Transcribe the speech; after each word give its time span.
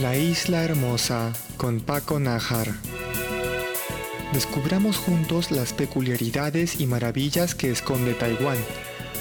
La 0.00 0.16
isla 0.16 0.64
hermosa 0.64 1.30
con 1.58 1.80
Paco 1.80 2.18
Najar. 2.18 2.68
Descubramos 4.32 4.96
juntos 4.96 5.50
las 5.50 5.74
peculiaridades 5.74 6.80
y 6.80 6.86
maravillas 6.86 7.54
que 7.54 7.70
esconde 7.70 8.14
Taiwán, 8.14 8.56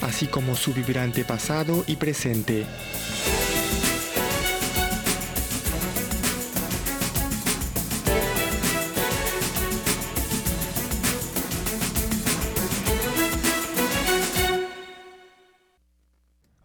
así 0.02 0.28
como 0.28 0.56
su 0.56 0.74
vibrante 0.74 1.26
pasado 1.26 1.84
y 1.86 1.98
presente. 1.98 2.66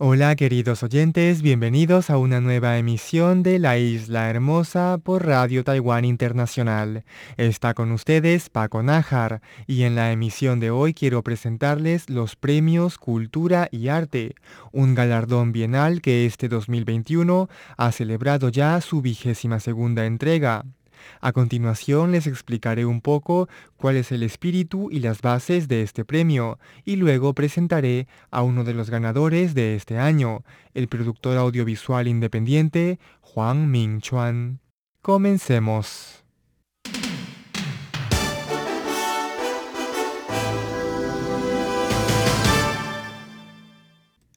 Hola 0.07 0.37
queridos 0.37 0.83
oyentes, 0.83 1.41
bienvenidos 1.41 2.11
a 2.11 2.19
una 2.19 2.39
nueva 2.43 2.77
emisión 2.77 3.43
de 3.43 3.59
La 3.59 3.79
Isla 3.79 4.29
Hermosa 4.29 4.99
por 5.03 5.25
Radio 5.25 5.65
Taiwán 5.65 6.05
Internacional. 6.05 7.05
Está 7.39 7.73
con 7.73 7.91
ustedes 7.91 8.51
Paco 8.51 8.83
Nájar 8.83 9.41
y 9.67 9.85
en 9.85 9.95
la 9.95 10.13
emisión 10.13 10.61
de 10.61 10.71
hoy 10.71 10.93
quiero 10.93 11.23
presentarles 11.23 12.11
los 12.11 12.37
premios 12.37 12.99
Cultura 12.99 13.69
y 13.71 13.89
Arte, 13.89 14.35
un 14.73 14.95
galardón 14.95 15.53
bienal 15.53 16.03
que 16.03 16.27
este 16.27 16.51
2021 16.51 17.49
ha 17.79 17.91
celebrado 17.91 18.51
ya 18.51 18.79
su 18.83 19.01
vigésima 19.01 19.59
segunda 19.59 20.05
entrega. 20.05 20.67
A 21.21 21.33
continuación 21.33 22.13
les 22.13 22.27
explicaré 22.27 22.85
un 22.85 23.01
poco 23.01 23.49
cuál 23.77 23.97
es 23.97 24.13
el 24.13 24.23
espíritu 24.23 24.91
y 24.91 25.01
las 25.01 25.23
bases 25.23 25.69
de 25.69 25.83
este 25.83 26.05
premio 26.05 26.59
y 26.85 26.97
luego 26.97 27.35
presentaré 27.35 28.09
a 28.31 28.43
uno 28.43 28.65
de 28.65 28.75
los 28.75 28.91
ganadores 28.91 29.55
de 29.55 29.77
este 29.77 29.99
año, 29.99 30.45
el 30.75 30.89
productor 30.89 31.37
audiovisual 31.37 32.09
independiente 32.09 32.99
Juan 33.21 33.71
Mingchuan. 33.71 34.61
Comencemos. 35.03 36.24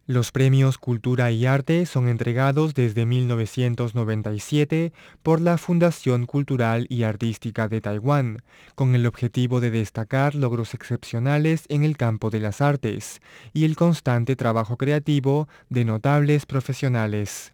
Los 0.09 0.31
premios 0.31 0.77
Cultura 0.77 1.31
y 1.31 1.45
Arte 1.45 1.85
son 1.85 2.07
entregados 2.07 2.73
desde 2.73 3.05
1997 3.05 4.93
por 5.21 5.41
la 5.41 5.57
Fundación 5.57 6.25
Cultural 6.25 6.85
y 6.87 7.03
Artística 7.03 7.67
de 7.67 7.81
Taiwán, 7.81 8.41
con 8.75 8.95
el 8.95 9.05
objetivo 9.05 9.59
de 9.59 9.69
destacar 9.69 10.33
logros 10.33 10.73
excepcionales 10.73 11.65
en 11.67 11.83
el 11.83 11.97
campo 11.97 12.29
de 12.29 12.39
las 12.39 12.61
artes 12.61 13.21
y 13.51 13.65
el 13.65 13.75
constante 13.75 14.37
trabajo 14.37 14.77
creativo 14.77 15.49
de 15.67 15.83
notables 15.83 16.45
profesionales. 16.45 17.51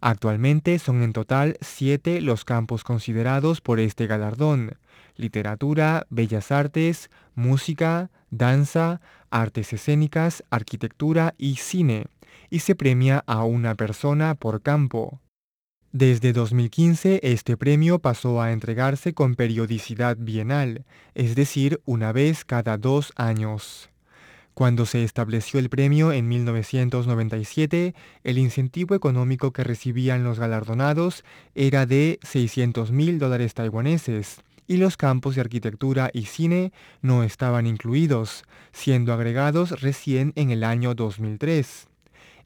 Actualmente 0.00 0.80
son 0.80 1.00
en 1.00 1.12
total 1.12 1.56
siete 1.60 2.20
los 2.20 2.44
campos 2.44 2.82
considerados 2.82 3.60
por 3.60 3.78
este 3.78 4.08
galardón, 4.08 4.78
literatura, 5.16 6.08
bellas 6.10 6.50
artes, 6.50 7.08
música, 7.36 8.10
danza, 8.36 9.00
artes 9.30 9.72
escénicas, 9.72 10.44
arquitectura 10.50 11.34
y 11.38 11.56
cine, 11.56 12.06
y 12.50 12.60
se 12.60 12.74
premia 12.74 13.24
a 13.26 13.44
una 13.44 13.74
persona 13.74 14.34
por 14.34 14.62
campo. 14.62 15.20
Desde 15.92 16.32
2015 16.32 17.20
este 17.22 17.56
premio 17.56 18.00
pasó 18.00 18.42
a 18.42 18.50
entregarse 18.50 19.14
con 19.14 19.36
periodicidad 19.36 20.16
bienal, 20.18 20.84
es 21.14 21.36
decir, 21.36 21.80
una 21.84 22.10
vez 22.10 22.44
cada 22.44 22.76
dos 22.78 23.12
años. 23.14 23.90
Cuando 24.54 24.86
se 24.86 25.02
estableció 25.02 25.58
el 25.58 25.68
premio 25.68 26.12
en 26.12 26.28
1997, 26.28 27.94
el 28.22 28.38
incentivo 28.38 28.94
económico 28.94 29.52
que 29.52 29.64
recibían 29.64 30.22
los 30.22 30.38
galardonados 30.38 31.24
era 31.56 31.86
de 31.86 32.20
600 32.22 32.92
mil 32.92 33.18
dólares 33.18 33.54
taiwaneses, 33.54 34.38
y 34.66 34.76
los 34.76 34.96
campos 34.96 35.34
de 35.34 35.42
arquitectura 35.42 36.10
y 36.12 36.26
cine 36.26 36.72
no 37.02 37.22
estaban 37.22 37.66
incluidos, 37.66 38.44
siendo 38.72 39.12
agregados 39.12 39.80
recién 39.80 40.32
en 40.36 40.50
el 40.50 40.64
año 40.64 40.94
2003. 40.94 41.88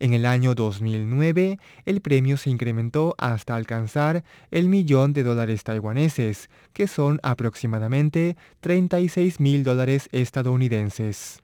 En 0.01 0.15
el 0.15 0.27
año 0.27 0.55
2009, 0.55 1.59
el 1.85 2.01
premio 2.01 2.37
se 2.37 2.51
incrementó 2.51 3.17
hasta 3.19 3.57
alcanzar 3.57 4.23
el 4.53 4.69
millón 4.69 5.13
de 5.13 5.25
dólares 5.25 5.65
taiwaneses, 5.65 6.51
que 6.73 6.87
son 6.87 7.19
aproximadamente 7.25 8.37
36 8.61 9.41
mil 9.41 9.65
dólares 9.65 10.09
estadounidenses. 10.13 11.43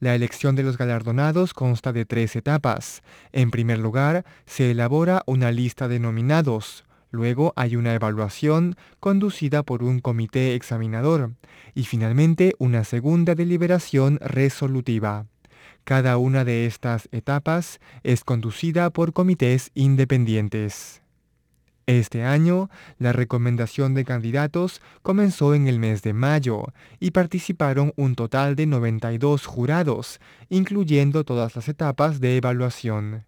La 0.00 0.14
elección 0.14 0.56
de 0.56 0.62
los 0.62 0.78
galardonados 0.78 1.52
consta 1.52 1.92
de 1.92 2.04
tres 2.04 2.36
etapas. 2.36 3.02
En 3.32 3.50
primer 3.50 3.78
lugar, 3.78 4.24
se 4.46 4.70
elabora 4.70 5.22
una 5.26 5.50
lista 5.50 5.86
de 5.86 5.98
nominados, 5.98 6.84
Luego 7.14 7.52
hay 7.54 7.76
una 7.76 7.94
evaluación 7.94 8.74
conducida 8.98 9.62
por 9.62 9.84
un 9.84 10.00
comité 10.00 10.56
examinador 10.56 11.34
y 11.72 11.84
finalmente 11.84 12.54
una 12.58 12.82
segunda 12.82 13.36
deliberación 13.36 14.18
resolutiva. 14.20 15.26
Cada 15.84 16.18
una 16.18 16.44
de 16.44 16.66
estas 16.66 17.08
etapas 17.12 17.78
es 18.02 18.24
conducida 18.24 18.90
por 18.90 19.12
comités 19.12 19.70
independientes. 19.74 21.02
Este 21.86 22.24
año, 22.24 22.68
la 22.98 23.12
recomendación 23.12 23.94
de 23.94 24.04
candidatos 24.04 24.82
comenzó 25.02 25.54
en 25.54 25.68
el 25.68 25.78
mes 25.78 26.02
de 26.02 26.14
mayo 26.14 26.64
y 26.98 27.12
participaron 27.12 27.92
un 27.94 28.16
total 28.16 28.56
de 28.56 28.66
92 28.66 29.46
jurados, 29.46 30.18
incluyendo 30.48 31.22
todas 31.22 31.54
las 31.54 31.68
etapas 31.68 32.18
de 32.18 32.38
evaluación. 32.38 33.24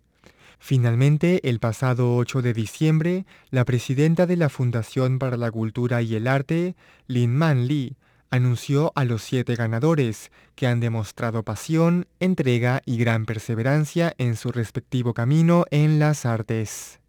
Finalmente, 0.58 1.48
el 1.48 1.60
pasado 1.60 2.16
8 2.16 2.42
de 2.42 2.52
diciembre, 2.52 3.26
la 3.50 3.64
presidenta 3.64 4.26
de 4.26 4.36
la 4.36 4.48
Fundación 4.48 5.18
para 5.18 5.36
la 5.36 5.50
Cultura 5.50 6.02
y 6.02 6.14
el 6.14 6.26
Arte, 6.26 6.74
Lin 7.06 7.36
Man 7.36 7.66
Li, 7.66 7.96
anunció 8.30 8.92
a 8.94 9.04
los 9.04 9.22
siete 9.22 9.54
ganadores 9.54 10.30
que 10.54 10.66
han 10.66 10.80
demostrado 10.80 11.42
pasión, 11.42 12.06
entrega 12.20 12.82
y 12.84 12.96
gran 12.98 13.26
perseverancia 13.26 14.14
en 14.18 14.36
su 14.36 14.50
respectivo 14.50 15.14
camino 15.14 15.64
en 15.70 15.98
las 15.98 16.26
artes. 16.26 17.00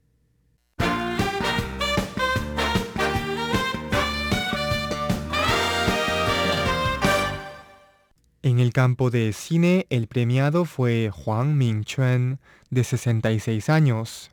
En 8.47 8.59
el 8.59 8.71
campo 8.71 9.11
de 9.11 9.33
cine, 9.33 9.85
el 9.89 10.07
premiado 10.07 10.63
fue 10.63 11.11
Huang 11.11 11.57
Mingchuan, 11.57 12.39
de 12.69 12.85
66 12.85 13.69
años. 13.69 14.31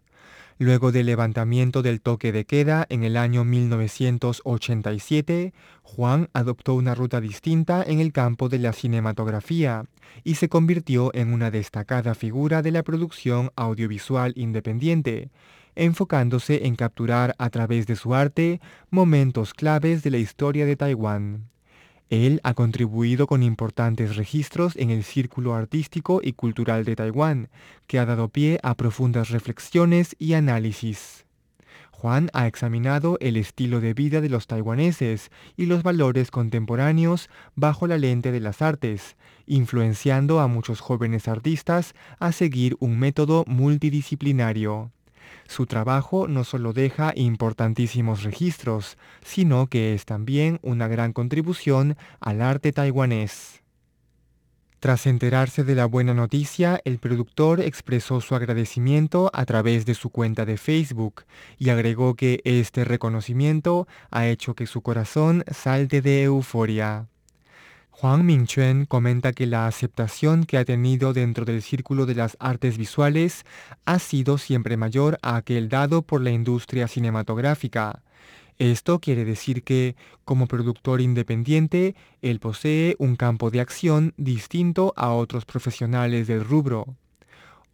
Luego 0.56 0.92
del 0.92 1.06
levantamiento 1.06 1.82
del 1.82 2.00
toque 2.00 2.30
de 2.30 2.44
queda 2.44 2.86
en 2.90 3.02
el 3.02 3.16
año 3.16 3.42
1987, 3.42 5.52
Juan 5.82 6.28
adoptó 6.32 6.74
una 6.74 6.94
ruta 6.94 7.20
distinta 7.20 7.82
en 7.84 7.98
el 7.98 8.12
campo 8.12 8.48
de 8.48 8.60
la 8.60 8.72
cinematografía 8.72 9.86
y 10.22 10.36
se 10.36 10.48
convirtió 10.48 11.10
en 11.12 11.32
una 11.32 11.50
destacada 11.50 12.14
figura 12.14 12.62
de 12.62 12.70
la 12.70 12.84
producción 12.84 13.50
audiovisual 13.56 14.32
independiente, 14.36 15.32
enfocándose 15.74 16.68
en 16.68 16.76
capturar 16.76 17.34
a 17.38 17.50
través 17.50 17.88
de 17.88 17.96
su 17.96 18.14
arte 18.14 18.60
momentos 18.90 19.54
claves 19.54 20.04
de 20.04 20.12
la 20.12 20.18
historia 20.18 20.66
de 20.66 20.76
Taiwán. 20.76 21.48
Él 22.10 22.40
ha 22.44 22.54
contribuido 22.54 23.26
con 23.26 23.42
importantes 23.42 24.16
registros 24.16 24.76
en 24.76 24.90
el 24.90 25.04
círculo 25.04 25.54
artístico 25.54 26.20
y 26.22 26.34
cultural 26.34 26.84
de 26.84 26.96
Taiwán, 26.96 27.48
que 27.86 27.98
ha 27.98 28.04
dado 28.04 28.28
pie 28.28 28.58
a 28.62 28.74
profundas 28.74 29.30
reflexiones 29.30 30.14
y 30.18 30.34
análisis. 30.34 31.24
Juan 31.90 32.28
ha 32.34 32.46
examinado 32.46 33.16
el 33.20 33.38
estilo 33.38 33.80
de 33.80 33.94
vida 33.94 34.20
de 34.20 34.28
los 34.28 34.46
taiwaneses 34.46 35.30
y 35.56 35.64
los 35.64 35.82
valores 35.82 36.30
contemporáneos 36.30 37.30
bajo 37.54 37.86
la 37.86 37.96
lente 37.96 38.30
de 38.30 38.40
las 38.40 38.60
artes, 38.60 39.16
influenciando 39.46 40.40
a 40.40 40.46
muchos 40.46 40.80
jóvenes 40.80 41.28
artistas 41.28 41.94
a 42.18 42.32
seguir 42.32 42.76
un 42.78 42.98
método 42.98 43.44
multidisciplinario. 43.46 44.90
Su 45.46 45.66
trabajo 45.66 46.28
no 46.28 46.44
solo 46.44 46.72
deja 46.72 47.12
importantísimos 47.16 48.22
registros, 48.22 48.96
sino 49.22 49.66
que 49.66 49.94
es 49.94 50.04
también 50.04 50.58
una 50.62 50.88
gran 50.88 51.12
contribución 51.12 51.96
al 52.20 52.42
arte 52.42 52.72
taiwanés. 52.72 53.62
Tras 54.84 55.06
enterarse 55.06 55.64
de 55.64 55.74
la 55.74 55.86
buena 55.86 56.12
noticia, 56.12 56.78
el 56.84 56.98
productor 56.98 57.62
expresó 57.62 58.20
su 58.20 58.34
agradecimiento 58.34 59.30
a 59.32 59.46
través 59.46 59.86
de 59.86 59.94
su 59.94 60.10
cuenta 60.10 60.44
de 60.44 60.58
Facebook 60.58 61.24
y 61.56 61.70
agregó 61.70 62.16
que 62.16 62.42
este 62.44 62.84
reconocimiento 62.84 63.88
ha 64.10 64.26
hecho 64.26 64.54
que 64.54 64.66
su 64.66 64.82
corazón 64.82 65.42
salte 65.50 66.02
de 66.02 66.24
euforia. 66.24 67.06
Juan 67.96 68.26
Mingchuen 68.26 68.86
comenta 68.86 69.32
que 69.32 69.46
la 69.46 69.68
aceptación 69.68 70.46
que 70.46 70.58
ha 70.58 70.64
tenido 70.64 71.12
dentro 71.12 71.44
del 71.44 71.62
círculo 71.62 72.06
de 72.06 72.16
las 72.16 72.36
artes 72.40 72.76
visuales 72.76 73.44
ha 73.84 74.00
sido 74.00 74.36
siempre 74.36 74.76
mayor 74.76 75.20
a 75.22 75.36
aquel 75.36 75.68
dado 75.68 76.02
por 76.02 76.20
la 76.20 76.32
industria 76.32 76.88
cinematográfica. 76.88 78.02
Esto 78.58 78.98
quiere 78.98 79.24
decir 79.24 79.62
que, 79.62 79.94
como 80.24 80.48
productor 80.48 81.00
independiente, 81.00 81.94
él 82.20 82.40
posee 82.40 82.96
un 82.98 83.14
campo 83.14 83.52
de 83.52 83.60
acción 83.60 84.12
distinto 84.16 84.92
a 84.96 85.12
otros 85.12 85.44
profesionales 85.44 86.26
del 86.26 86.44
rubro. 86.44 86.96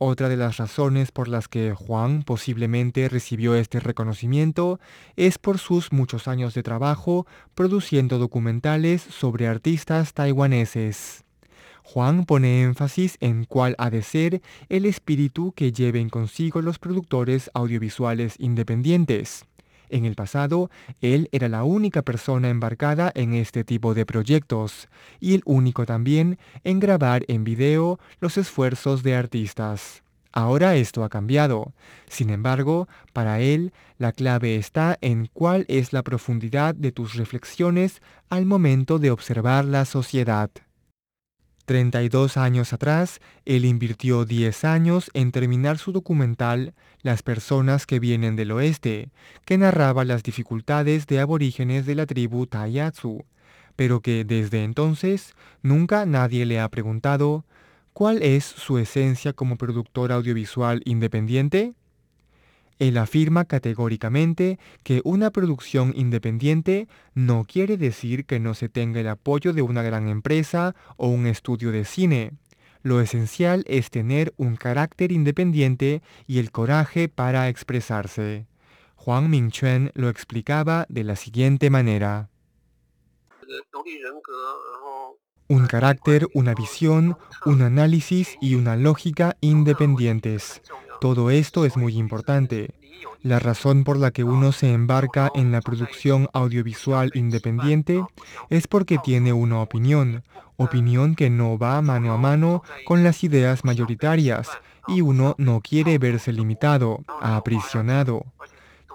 Otra 0.02 0.30
de 0.30 0.38
las 0.38 0.56
razones 0.56 1.12
por 1.12 1.28
las 1.28 1.46
que 1.46 1.74
Juan 1.74 2.22
posiblemente 2.22 3.06
recibió 3.10 3.54
este 3.54 3.80
reconocimiento 3.80 4.80
es 5.14 5.36
por 5.36 5.58
sus 5.58 5.92
muchos 5.92 6.26
años 6.26 6.54
de 6.54 6.62
trabajo 6.62 7.26
produciendo 7.54 8.18
documentales 8.18 9.02
sobre 9.02 9.46
artistas 9.46 10.14
taiwaneses. 10.14 11.24
Juan 11.82 12.24
pone 12.24 12.62
énfasis 12.62 13.18
en 13.20 13.44
cuál 13.44 13.74
ha 13.76 13.90
de 13.90 14.00
ser 14.00 14.40
el 14.70 14.86
espíritu 14.86 15.52
que 15.52 15.70
lleven 15.70 16.08
consigo 16.08 16.62
los 16.62 16.78
productores 16.78 17.50
audiovisuales 17.52 18.36
independientes. 18.38 19.44
En 19.90 20.04
el 20.04 20.14
pasado, 20.14 20.70
él 21.00 21.28
era 21.32 21.48
la 21.48 21.64
única 21.64 22.02
persona 22.02 22.48
embarcada 22.48 23.10
en 23.14 23.34
este 23.34 23.64
tipo 23.64 23.92
de 23.92 24.06
proyectos 24.06 24.88
y 25.18 25.34
el 25.34 25.42
único 25.44 25.84
también 25.84 26.38
en 26.64 26.80
grabar 26.80 27.24
en 27.28 27.44
video 27.44 27.98
los 28.20 28.38
esfuerzos 28.38 29.02
de 29.02 29.16
artistas. 29.16 30.02
Ahora 30.32 30.76
esto 30.76 31.02
ha 31.02 31.08
cambiado. 31.08 31.72
Sin 32.08 32.30
embargo, 32.30 32.88
para 33.12 33.40
él, 33.40 33.72
la 33.98 34.12
clave 34.12 34.56
está 34.56 34.96
en 35.00 35.28
cuál 35.32 35.64
es 35.68 35.92
la 35.92 36.04
profundidad 36.04 36.74
de 36.74 36.92
tus 36.92 37.14
reflexiones 37.14 38.00
al 38.28 38.46
momento 38.46 39.00
de 39.00 39.10
observar 39.10 39.64
la 39.64 39.84
sociedad. 39.84 40.50
32 41.70 42.36
años 42.36 42.72
atrás, 42.72 43.20
él 43.44 43.64
invirtió 43.64 44.24
10 44.24 44.64
años 44.64 45.08
en 45.14 45.30
terminar 45.30 45.78
su 45.78 45.92
documental 45.92 46.74
Las 47.00 47.22
personas 47.22 47.86
que 47.86 48.00
vienen 48.00 48.34
del 48.34 48.50
oeste, 48.50 49.10
que 49.44 49.56
narraba 49.56 50.04
las 50.04 50.24
dificultades 50.24 51.06
de 51.06 51.20
aborígenes 51.20 51.86
de 51.86 51.94
la 51.94 52.06
tribu 52.06 52.48
Tayatsu, 52.48 53.24
pero 53.76 54.00
que 54.00 54.24
desde 54.24 54.64
entonces 54.64 55.36
nunca 55.62 56.06
nadie 56.06 56.44
le 56.44 56.58
ha 56.58 56.68
preguntado 56.68 57.44
¿cuál 57.92 58.20
es 58.24 58.44
su 58.44 58.78
esencia 58.78 59.32
como 59.32 59.54
productor 59.54 60.10
audiovisual 60.10 60.82
independiente? 60.84 61.74
Él 62.80 62.96
afirma 62.96 63.44
categóricamente 63.44 64.58
que 64.82 65.02
una 65.04 65.30
producción 65.30 65.92
independiente 65.94 66.88
no 67.14 67.44
quiere 67.44 67.76
decir 67.76 68.24
que 68.24 68.40
no 68.40 68.54
se 68.54 68.70
tenga 68.70 69.00
el 69.00 69.08
apoyo 69.08 69.52
de 69.52 69.60
una 69.60 69.82
gran 69.82 70.08
empresa 70.08 70.74
o 70.96 71.08
un 71.08 71.26
estudio 71.26 71.72
de 71.72 71.84
cine. 71.84 72.32
Lo 72.82 73.02
esencial 73.02 73.64
es 73.66 73.90
tener 73.90 74.32
un 74.38 74.56
carácter 74.56 75.12
independiente 75.12 76.00
y 76.26 76.38
el 76.38 76.50
coraje 76.50 77.10
para 77.10 77.50
expresarse. 77.50 78.46
Juan 78.96 79.28
Mingchuen 79.28 79.92
lo 79.94 80.08
explicaba 80.08 80.86
de 80.88 81.04
la 81.04 81.16
siguiente 81.16 81.68
manera. 81.68 82.30
Un 85.48 85.66
carácter, 85.66 86.28
una 86.32 86.54
visión, 86.54 87.18
un 87.44 87.60
análisis 87.60 88.38
y 88.40 88.54
una 88.54 88.76
lógica 88.76 89.36
independientes. 89.42 90.62
Todo 91.00 91.30
esto 91.30 91.64
es 91.64 91.76
muy 91.76 91.96
importante. 91.96 92.70
La 93.22 93.38
razón 93.38 93.84
por 93.84 93.96
la 93.96 94.10
que 94.10 94.24
uno 94.24 94.52
se 94.52 94.72
embarca 94.72 95.30
en 95.34 95.50
la 95.52 95.60
producción 95.62 96.28
audiovisual 96.32 97.10
independiente 97.14 98.04
es 98.50 98.66
porque 98.66 98.98
tiene 98.98 99.32
una 99.32 99.60
opinión, 99.60 100.22
opinión 100.56 101.14
que 101.14 101.30
no 101.30 101.58
va 101.58 101.80
mano 101.80 102.12
a 102.12 102.18
mano 102.18 102.62
con 102.84 103.02
las 103.02 103.24
ideas 103.24 103.64
mayoritarias 103.64 104.50
y 104.86 105.00
uno 105.00 105.34
no 105.38 105.60
quiere 105.60 105.98
verse 105.98 106.32
limitado, 106.32 107.00
aprisionado. 107.20 108.26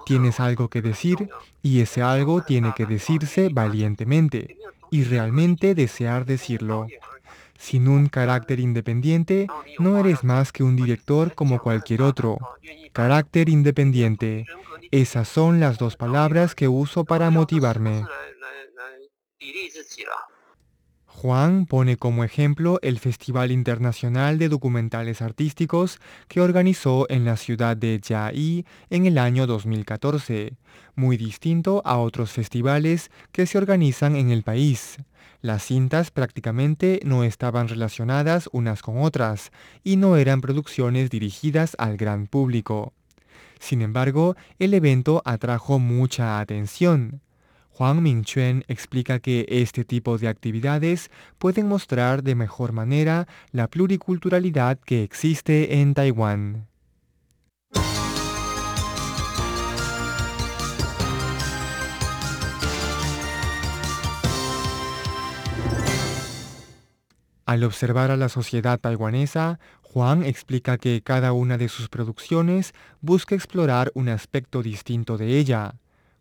Tienes 0.06 0.40
algo 0.40 0.70
que 0.70 0.84
decir 0.84 1.30
y 1.64 1.82
ese 1.82 2.04
algo 2.04 2.44
tiene 2.44 2.74
que 2.76 2.86
decirse 2.86 3.50
valientemente 3.52 4.58
y 4.92 5.04
realmente 5.04 5.74
desear 5.74 6.26
decirlo. 6.26 6.88
Sin 7.58 7.88
un 7.88 8.08
carácter 8.08 8.60
independiente, 8.60 9.48
no 9.80 9.98
eres 9.98 10.24
más 10.24 10.52
que 10.52 10.64
un 10.64 10.76
director 10.76 11.34
como 11.34 11.60
cualquier 11.60 12.02
otro. 12.02 12.38
Carácter 12.92 13.50
independiente. 13.50 14.46
Esas 14.92 15.28
son 15.28 15.60
las 15.60 15.78
dos 15.78 15.96
palabras 15.96 16.54
que 16.56 16.68
uso 16.68 17.06
para 17.06 17.30
motivarme. 17.30 18.06
Juan 21.26 21.66
pone 21.66 21.98
como 21.98 22.24
ejemplo 22.24 22.78
el 22.84 23.00
Festival 23.00 23.52
Internacional 23.52 24.38
de 24.38 24.48
Documentales 24.48 25.24
Artísticos 25.24 26.00
que 26.28 26.40
organizó 26.40 27.08
en 27.10 27.26
la 27.26 27.36
ciudad 27.36 27.76
de 27.76 28.00
Jiayi 28.00 28.64
en 28.92 29.08
el 29.08 29.18
año 29.18 29.48
2014, 29.48 30.54
muy 30.94 31.18
distinto 31.18 31.82
a 31.84 31.98
otros 31.98 32.32
festivales 32.32 33.10
que 33.32 33.48
se 33.48 33.58
organizan 33.58 34.16
en 34.16 34.30
el 34.30 34.44
país. 34.44 34.98
Las 35.42 35.64
cintas 35.64 36.12
prácticamente 36.12 37.00
no 37.04 37.24
estaban 37.24 37.70
relacionadas 37.70 38.48
unas 38.52 38.84
con 38.84 39.02
otras 39.02 39.52
y 39.84 39.96
no 39.96 40.18
eran 40.18 40.42
producciones 40.42 41.10
dirigidas 41.10 41.76
al 41.80 41.98
gran 41.98 42.28
público. 42.28 42.94
Sin 43.60 43.82
embargo, 43.82 44.36
el 44.60 44.76
evento 44.76 45.24
atrajo 45.26 45.80
mucha 45.80 46.40
atención. 46.40 47.25
Juan 47.78 48.02
Mingchuen 48.02 48.64
explica 48.70 49.20
que 49.20 49.46
este 49.50 49.84
tipo 49.84 50.18
de 50.18 50.30
actividades 50.30 51.12
pueden 51.38 51.68
mostrar 51.68 52.24
de 52.24 52.34
mejor 52.34 52.72
manera 52.72 53.28
la 53.52 53.68
pluriculturalidad 53.68 54.80
que 54.80 55.04
existe 55.04 55.82
en 55.82 55.94
Taiwán. 55.94 56.68
Al 67.46 67.64
observar 67.66 68.10
a 68.10 68.16
la 68.16 68.30
sociedad 68.30 68.80
taiwanesa, 68.80 69.60
Juan 69.82 70.24
explica 70.24 70.78
que 70.78 71.02
cada 71.02 71.34
una 71.34 71.58
de 71.58 71.68
sus 71.68 71.90
producciones 71.90 72.74
busca 73.02 73.36
explorar 73.36 73.92
un 73.96 74.08
aspecto 74.08 74.64
distinto 74.64 75.18
de 75.18 75.38
ella. 75.38 75.76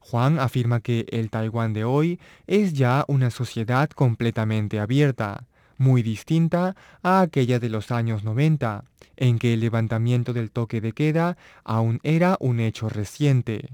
Juan 0.04 0.38
afirma 0.38 0.80
que 0.80 1.06
el 1.08 1.30
Taiwán 1.30 1.72
de 1.72 1.84
hoy 1.84 2.20
es 2.46 2.74
ya 2.74 3.06
una 3.08 3.30
sociedad 3.30 3.88
completamente 3.88 4.78
abierta, 4.78 5.46
muy 5.78 6.02
distinta 6.02 6.76
a 7.02 7.22
aquella 7.22 7.58
de 7.58 7.70
los 7.70 7.90
años 7.90 8.22
90, 8.22 8.84
en 9.16 9.38
que 9.38 9.54
el 9.54 9.60
levantamiento 9.60 10.34
del 10.34 10.50
toque 10.50 10.82
de 10.82 10.92
queda 10.92 11.38
aún 11.64 12.00
era 12.02 12.36
un 12.38 12.60
hecho 12.60 12.90
reciente. 12.90 13.70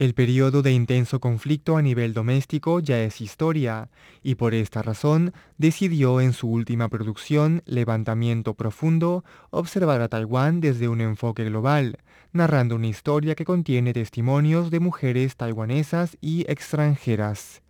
El 0.00 0.14
periodo 0.14 0.62
de 0.62 0.72
intenso 0.72 1.20
conflicto 1.20 1.76
a 1.76 1.82
nivel 1.82 2.14
doméstico 2.14 2.80
ya 2.80 3.02
es 3.02 3.20
historia, 3.20 3.90
y 4.22 4.36
por 4.36 4.54
esta 4.54 4.80
razón 4.80 5.34
decidió 5.58 6.22
en 6.22 6.32
su 6.32 6.48
última 6.48 6.88
producción, 6.88 7.62
Levantamiento 7.66 8.54
Profundo, 8.54 9.26
observar 9.50 10.00
a 10.00 10.08
Taiwán 10.08 10.62
desde 10.62 10.88
un 10.88 11.02
enfoque 11.02 11.44
global, 11.44 11.98
narrando 12.32 12.76
una 12.76 12.86
historia 12.86 13.34
que 13.34 13.44
contiene 13.44 13.92
testimonios 13.92 14.70
de 14.70 14.80
mujeres 14.80 15.36
taiwanesas 15.36 16.16
y 16.22 16.50
extranjeras. 16.50 17.60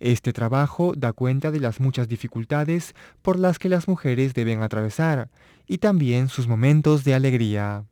Este 0.00 0.32
trabajo 0.32 0.94
da 0.96 1.12
cuenta 1.12 1.50
de 1.50 1.60
las 1.60 1.80
muchas 1.80 2.08
dificultades 2.08 2.94
por 3.20 3.38
las 3.38 3.58
que 3.58 3.68
las 3.68 3.88
mujeres 3.88 4.32
deben 4.32 4.62
atravesar, 4.62 5.28
y 5.66 5.76
también 5.76 6.30
sus 6.30 6.48
momentos 6.48 7.04
de 7.04 7.12
alegría. 7.12 7.84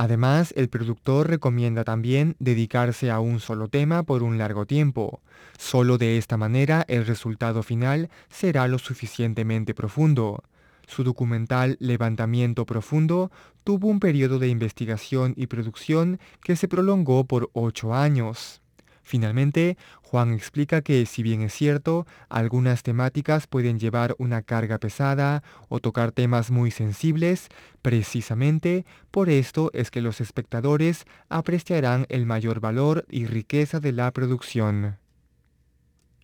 Además, 0.00 0.54
el 0.56 0.68
productor 0.68 1.28
recomienda 1.28 1.82
también 1.82 2.36
dedicarse 2.38 3.10
a 3.10 3.18
un 3.18 3.40
solo 3.40 3.66
tema 3.66 4.04
por 4.04 4.22
un 4.22 4.38
largo 4.38 4.64
tiempo. 4.64 5.20
Solo 5.58 5.98
de 5.98 6.18
esta 6.18 6.36
manera 6.36 6.84
el 6.86 7.04
resultado 7.04 7.64
final 7.64 8.08
será 8.30 8.68
lo 8.68 8.78
suficientemente 8.78 9.74
profundo. 9.74 10.44
Su 10.86 11.02
documental 11.02 11.76
Levantamiento 11.80 12.64
Profundo 12.64 13.32
tuvo 13.64 13.88
un 13.88 13.98
periodo 13.98 14.38
de 14.38 14.46
investigación 14.46 15.34
y 15.36 15.48
producción 15.48 16.20
que 16.44 16.54
se 16.54 16.68
prolongó 16.68 17.24
por 17.24 17.50
ocho 17.52 17.92
años. 17.92 18.62
Finalmente, 19.08 19.78
Juan 20.02 20.34
explica 20.34 20.82
que, 20.82 21.06
si 21.06 21.22
bien 21.22 21.40
es 21.40 21.54
cierto, 21.54 22.06
algunas 22.28 22.82
temáticas 22.82 23.46
pueden 23.46 23.78
llevar 23.78 24.14
una 24.18 24.42
carga 24.42 24.76
pesada 24.76 25.42
o 25.70 25.80
tocar 25.80 26.12
temas 26.12 26.50
muy 26.50 26.70
sensibles, 26.70 27.48
precisamente 27.80 28.84
por 29.10 29.30
esto 29.30 29.70
es 29.72 29.90
que 29.90 30.02
los 30.02 30.20
espectadores 30.20 31.06
apreciarán 31.30 32.04
el 32.10 32.26
mayor 32.26 32.60
valor 32.60 33.06
y 33.08 33.24
riqueza 33.24 33.80
de 33.80 33.92
la 33.92 34.10
producción. 34.10 34.98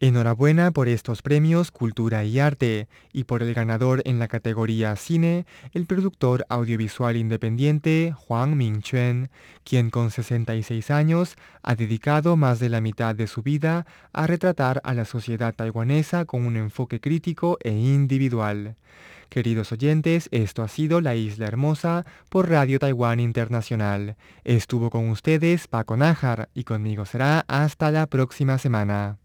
Enhorabuena 0.00 0.72
por 0.72 0.88
estos 0.88 1.22
premios 1.22 1.70
Cultura 1.70 2.24
y 2.24 2.40
Arte 2.40 2.88
y 3.12 3.24
por 3.24 3.44
el 3.44 3.54
ganador 3.54 4.02
en 4.04 4.18
la 4.18 4.26
categoría 4.26 4.96
Cine, 4.96 5.46
el 5.72 5.86
productor 5.86 6.44
audiovisual 6.48 7.16
independiente 7.16 8.12
Juan 8.16 8.56
Mingchuen, 8.56 9.30
quien 9.62 9.90
con 9.90 10.10
66 10.10 10.90
años 10.90 11.36
ha 11.62 11.76
dedicado 11.76 12.36
más 12.36 12.58
de 12.58 12.70
la 12.70 12.80
mitad 12.80 13.14
de 13.14 13.28
su 13.28 13.42
vida 13.42 13.86
a 14.12 14.26
retratar 14.26 14.80
a 14.82 14.94
la 14.94 15.04
sociedad 15.04 15.54
taiwanesa 15.54 16.24
con 16.24 16.44
un 16.44 16.56
enfoque 16.56 17.00
crítico 17.00 17.56
e 17.62 17.70
individual. 17.70 18.74
Queridos 19.28 19.70
oyentes, 19.70 20.28
esto 20.32 20.64
ha 20.64 20.68
sido 20.68 21.00
La 21.00 21.14
Isla 21.14 21.46
Hermosa 21.46 22.04
por 22.30 22.50
Radio 22.50 22.80
Taiwán 22.80 23.20
Internacional. 23.20 24.16
Estuvo 24.42 24.90
con 24.90 25.08
ustedes 25.08 25.68
Paco 25.68 25.96
Nájar 25.96 26.48
y 26.52 26.64
conmigo 26.64 27.06
será 27.06 27.44
hasta 27.46 27.92
la 27.92 28.08
próxima 28.08 28.58
semana. 28.58 29.18